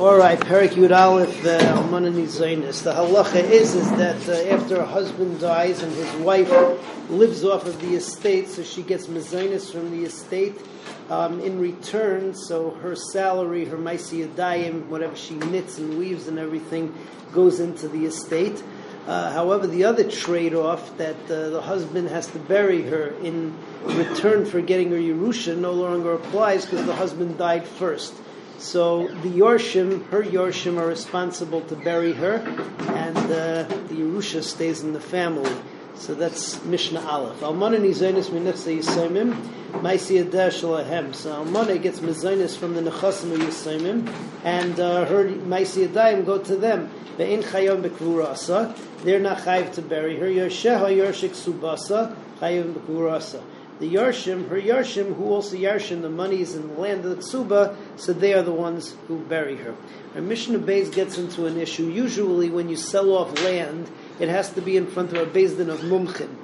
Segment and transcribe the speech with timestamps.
[0.00, 2.10] All right, Perik Yud the Almana.
[2.10, 6.50] The halacha is is that uh, after a husband dies and his wife
[7.10, 10.56] lives off of the estate, so she gets mezainis from the estate
[11.10, 12.34] um, in return.
[12.34, 16.94] So her salary, her maisiyadayim, whatever she knits and weaves and everything,
[17.34, 18.62] goes into the estate.
[19.06, 24.46] Uh, however, the other trade-off that uh, the husband has to bury her in return
[24.46, 28.14] for getting her Yerusha no longer applies because the husband died first.
[28.60, 32.34] So the Yorshim, her Yorshim, are responsible to bury her,
[32.88, 35.50] and uh, the Yerusha stays in the family.
[35.94, 37.40] So that's Mishnah Aleph.
[37.40, 39.34] Almana nizaynis minifse yisaimim,
[39.80, 41.14] maisi adash lahem.
[41.14, 44.12] So Almana gets mizaynis from the nechasim of yisaimim,
[44.44, 46.90] and uh, her maisi adayim go to them.
[47.16, 48.76] Ve'in chayom bekvurasa.
[49.04, 50.26] They're not chayiv to bury her.
[50.26, 53.42] Yosheha yorshik subasa, chayim bekvurasa
[53.80, 57.74] the Yarshim, her Yarshim, who also Yarshim the monies in the land of the Tsuba,
[57.96, 59.74] so they are the ones who bury her.
[60.14, 61.88] And Mishnah Beis gets into an issue.
[61.88, 65.70] Usually, when you sell off land, it has to be in front of a Din
[65.70, 66.36] of Mumchin.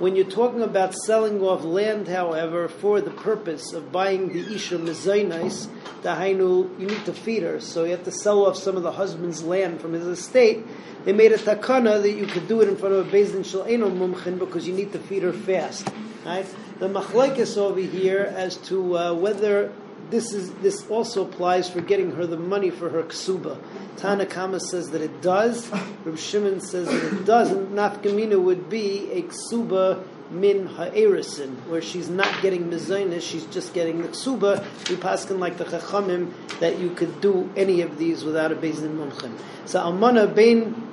[0.00, 4.76] When you're talking about selling off land, however, for the purpose of buying the Isha
[4.78, 5.68] Mizainais,
[6.02, 8.82] the Hainu, you need to feed her, so you have to sell off some of
[8.82, 10.66] the husband's land from his estate.
[11.04, 13.64] They made a takana that you could do it in front of a Din Shal
[13.64, 15.88] Mumchin because you need to feed her fast.
[16.24, 16.46] Right?
[16.82, 19.72] The machlekes over here as to uh, whether
[20.10, 23.56] this is this also applies for getting her the money for her ksuba.
[23.98, 25.70] Tanakama says that it does.
[26.04, 27.72] Reb Shimon says that it doesn't.
[27.72, 30.02] Nafkamina would be a ksuba
[30.32, 34.58] min ha'erisin, where she's not getting mezainis, she's just getting the ksuba.
[34.90, 38.96] We paskin like the chachamim that you could do any of these without a bezin
[38.96, 39.38] munchin.
[39.66, 40.88] So almana bein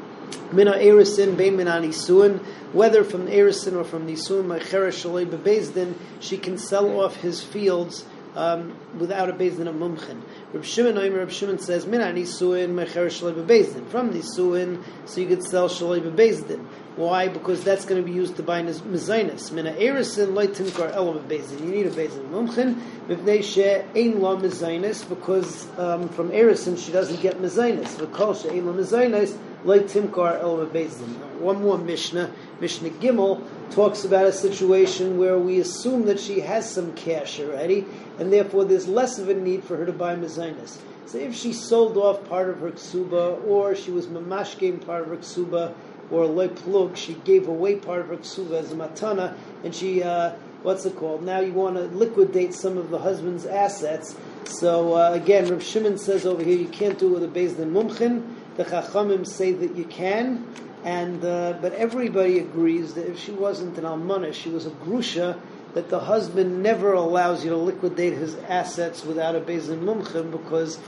[0.52, 6.38] mina erisin bein min anisuin, whether from erisin or from nisuin, ma'chera shalei bebezdin, she
[6.38, 10.22] can sell off his fields um, without a bezdin of mumchen.
[10.54, 13.88] Reb Shimon Oimer, Reb Shimon says, Min anisuin mecher shalei bebezdin.
[13.90, 16.66] From nisuin, so you could sell shalei bebezdin.
[16.96, 17.30] Why?
[17.30, 19.52] Because that's going to be used to buy mezainis.
[19.52, 21.62] Mina erisin loy timkar elo bebezdin.
[21.62, 22.82] You need a bezdin mumchen.
[23.08, 27.96] Mivnei she ein lo mezainis, because um, from erisin she doesn't get mezainis.
[27.96, 31.16] V'kol she ein lo mezainis, loy timkar elo bebezdin.
[31.40, 36.70] One more Mishnah, Mishnah Gimel, talks about a situation where we assume that she has
[36.70, 37.86] some cash already,
[38.18, 40.80] and therefore there's less of a need for her to buy mezainis.
[41.06, 45.08] So if she sold off part of her ksuba, or she was mamashkim part of
[45.08, 45.74] her ksuba,
[46.12, 50.04] or loy plug, she gave away part of her ksuba as a matana, and she,
[50.04, 50.34] uh,
[50.64, 51.24] what's it called?
[51.24, 54.16] Now you want to liquidate some of the husband's assets.
[54.46, 57.54] So uh, again, Rav Shimon says over here you can't do it with a Beis
[57.54, 58.36] Mumchin.
[58.58, 60.46] The Chachamim say that you can.
[60.84, 65.38] And uh, but everybody agrees that if she wasn't an almana, she was a grusha,
[65.74, 70.80] that the husband never allows you to liquidate his assets without a bezin mumchim because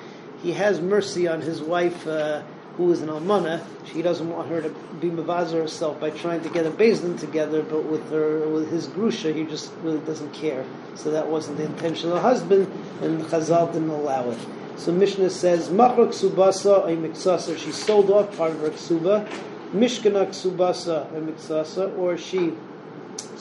[0.42, 2.42] he has mercy on his wife uh,
[2.82, 3.62] who is an almana.
[3.92, 4.70] She doesn't want her to
[5.00, 8.88] be mavaza herself by trying to get a bezin together, but with her with his
[8.88, 10.66] grusha, he just really doesn't care.
[10.96, 12.72] So that wasn't the intention of the husband,
[13.02, 14.40] and Chazal didn't allow it.
[14.78, 19.30] So Mishnah says, Machrak subasa a She sold off part of her ksuba
[19.74, 22.54] Mishkana Ksubasa and Miksasa, or she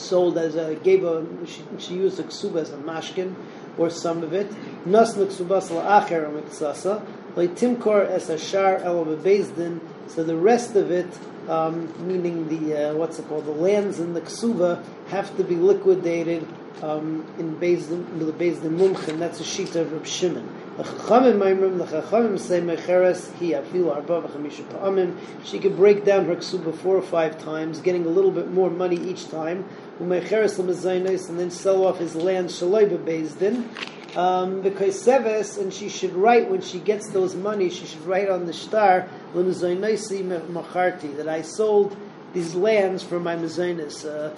[0.00, 3.34] sold as a, gave a, she, she used a Ksuba as a mashkin,
[3.78, 4.50] or some of it.
[4.84, 11.06] Nasna Ksubasa La'acher Miksasa, Timkor as a Shar El Bezdin, so the rest of it,
[11.49, 15.55] um, meaning the, uh, what's it called, the lands in the Ksuba, have to be
[15.55, 16.47] liquidated
[16.83, 20.49] um, in Bezdin, the Bezdin Mumchen, that's a sheet of Reb Shimon.
[20.77, 25.17] The Chachamim the Chachamim say Mecheres Hi Afilu Arba V'Chamisha Pa'amim.
[25.45, 28.71] She could break down her ksuba four or five times, getting a little bit more
[28.71, 29.65] money each time.
[30.01, 33.69] Umecheres L'Mezainis, and then sell off his land Shaloi Bezdin.
[34.17, 38.29] Um, because Seves, and she should write when she gets those money, she should write
[38.29, 41.97] on the shtar that I sold
[42.33, 44.05] these lands for my mezainis.
[44.05, 44.35] Uh,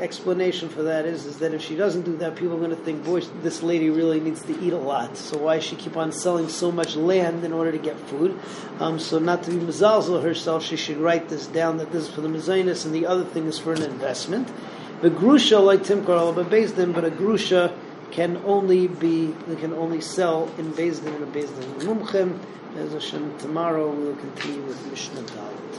[0.00, 2.76] explanation for that is is that if she doesn't do that, people are going to
[2.76, 5.16] think, boy, this lady really needs to eat a lot.
[5.16, 8.38] So why she keep on selling so much land in order to get food?
[8.80, 12.14] Um, so not to be mezalzel herself, she should write this down that this is
[12.14, 14.48] for the mezainis and the other thing is for an investment.
[15.02, 17.72] The grusha like timkar, but Bezdin, but a grusha
[18.10, 22.38] can only be can only sell in Bezdin and a Bezdin Mumchem.
[22.76, 25.60] As Hashem, tomorrow we will continue with Mishnah Daled.